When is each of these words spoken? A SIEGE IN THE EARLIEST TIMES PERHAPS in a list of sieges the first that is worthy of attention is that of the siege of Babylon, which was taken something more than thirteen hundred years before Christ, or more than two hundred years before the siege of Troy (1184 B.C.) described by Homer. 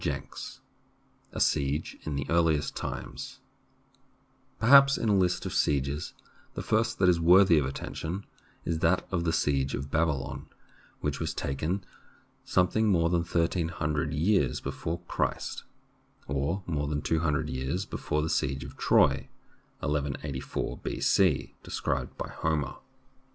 A 1.31 1.39
SIEGE 1.39 1.99
IN 2.07 2.15
THE 2.15 2.25
EARLIEST 2.27 2.75
TIMES 2.75 3.37
PERHAPS 4.59 4.97
in 4.97 5.09
a 5.09 5.15
list 5.15 5.45
of 5.45 5.53
sieges 5.53 6.15
the 6.55 6.63
first 6.63 6.97
that 6.97 7.07
is 7.07 7.19
worthy 7.19 7.59
of 7.59 7.67
attention 7.67 8.25
is 8.65 8.79
that 8.79 9.05
of 9.11 9.25
the 9.25 9.31
siege 9.31 9.75
of 9.75 9.91
Babylon, 9.91 10.47
which 11.01 11.19
was 11.19 11.35
taken 11.35 11.83
something 12.43 12.87
more 12.87 13.11
than 13.11 13.23
thirteen 13.23 13.67
hundred 13.67 14.11
years 14.11 14.59
before 14.59 15.01
Christ, 15.07 15.65
or 16.27 16.63
more 16.65 16.87
than 16.87 17.03
two 17.03 17.19
hundred 17.19 17.47
years 17.51 17.85
before 17.85 18.23
the 18.23 18.27
siege 18.31 18.63
of 18.63 18.77
Troy 18.77 19.29
(1184 19.81 20.77
B.C.) 20.79 21.53
described 21.61 22.17
by 22.17 22.27
Homer. 22.29 22.77